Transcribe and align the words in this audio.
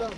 Não, 0.00 0.10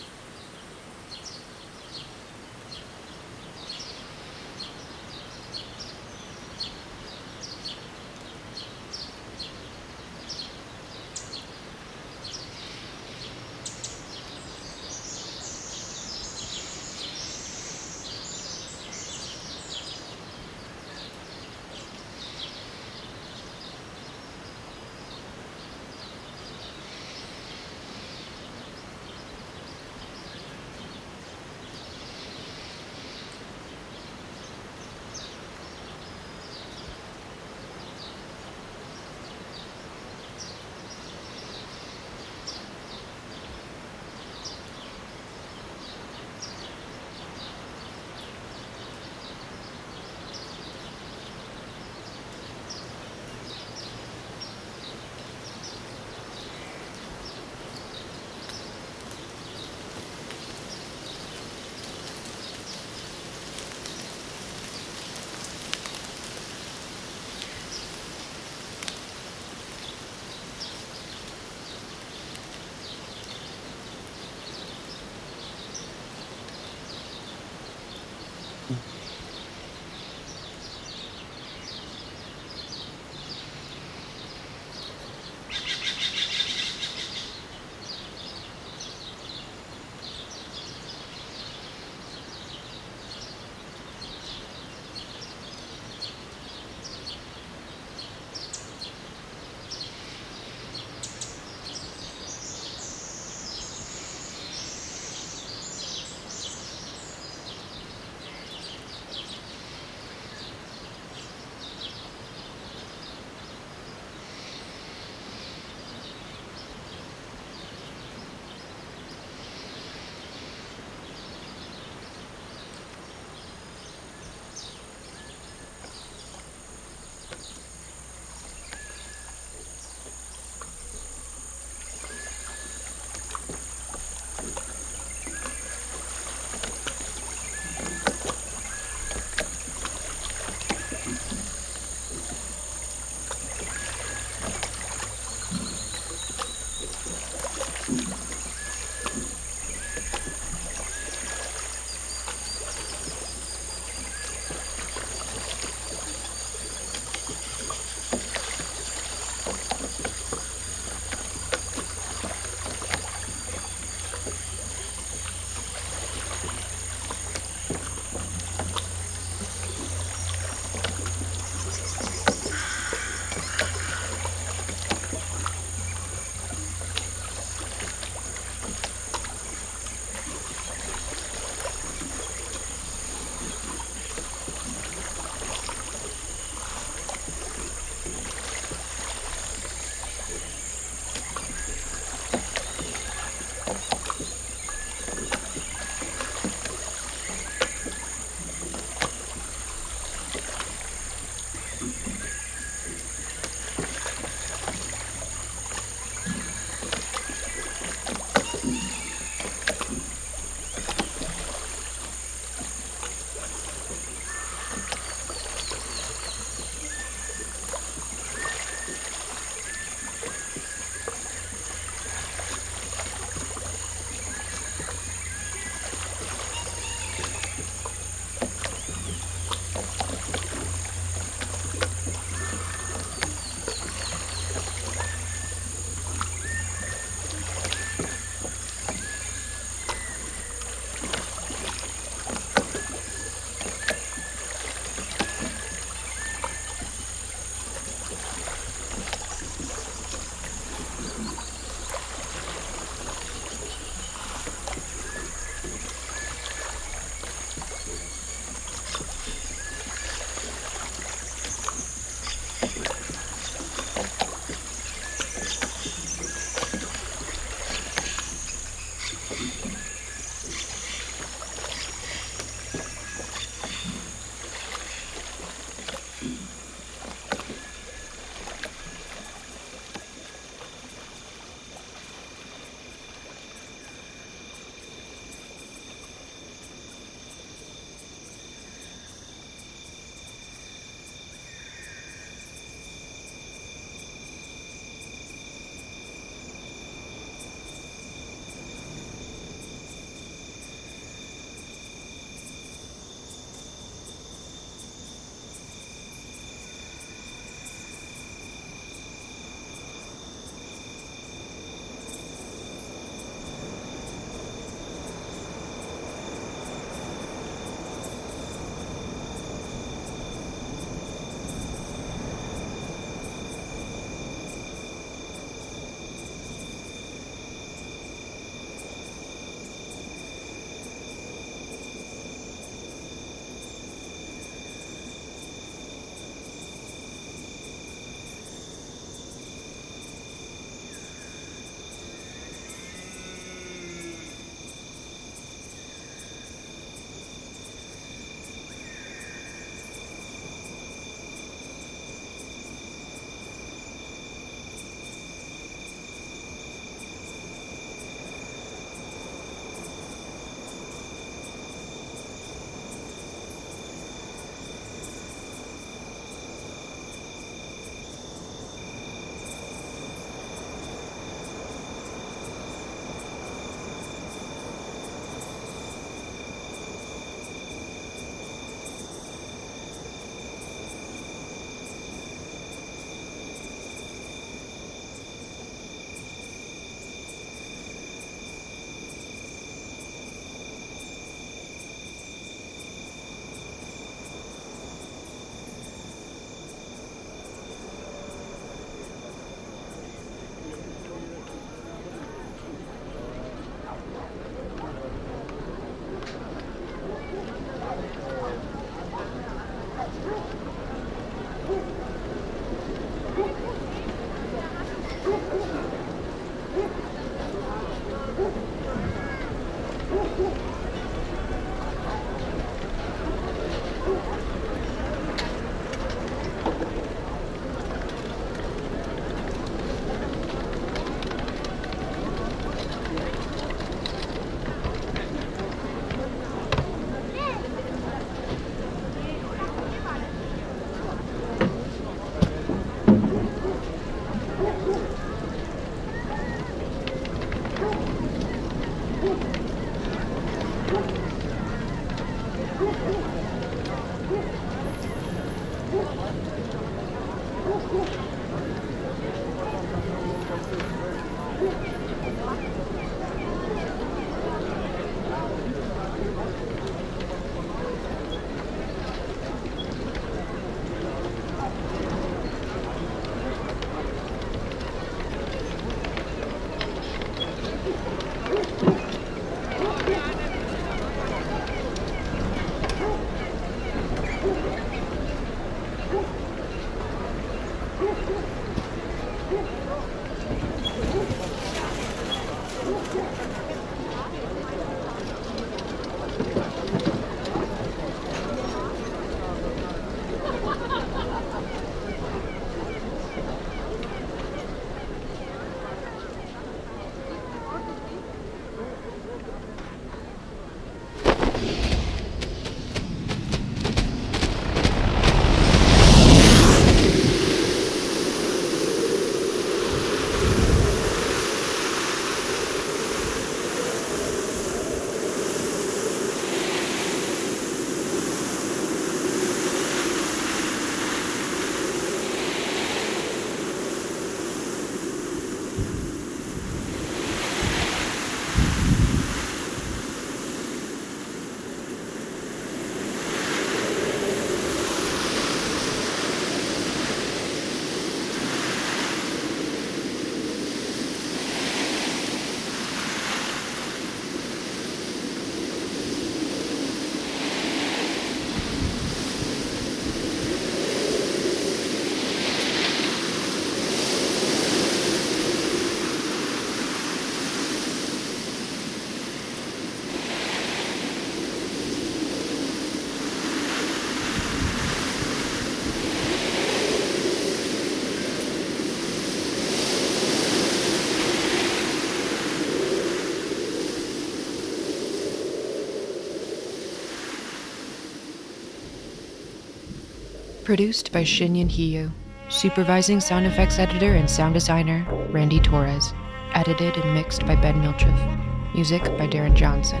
Produced 590.66 591.12
by 591.12 591.22
Shinyan 591.22 591.70
Hiyu. 591.70 592.10
Supervising 592.48 593.20
sound 593.20 593.46
effects 593.46 593.78
editor 593.78 594.14
and 594.14 594.28
sound 594.28 594.54
designer, 594.54 595.06
Randy 595.30 595.60
Torres. 595.60 596.12
Edited 596.54 596.96
and 596.96 597.14
mixed 597.14 597.46
by 597.46 597.54
Ben 597.54 597.80
Milchev. 597.80 598.74
Music 598.74 599.00
by 599.16 599.28
Darren 599.28 599.54
Johnson. 599.54 600.00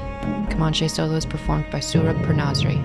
Comanche 0.50 0.88
solos 0.88 1.24
performed 1.24 1.70
by 1.70 1.78
Surab 1.78 2.20
Purnasri. 2.26 2.84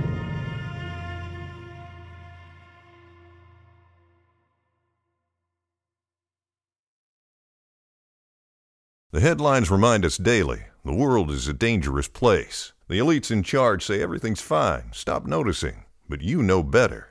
The 9.09 9.21
headlines 9.21 9.71
remind 9.71 10.05
us 10.05 10.17
daily 10.17 10.65
the 10.85 10.93
world 10.93 11.31
is 11.31 11.47
a 11.47 11.53
dangerous 11.53 12.07
place. 12.07 12.73
The 12.89 12.99
elites 12.99 13.31
in 13.31 13.41
charge 13.41 13.83
say 13.83 14.03
everything's 14.03 14.39
fine, 14.39 14.91
stop 14.93 15.25
noticing. 15.25 15.85
But 16.07 16.21
you 16.21 16.43
know 16.43 16.61
better. 16.61 17.10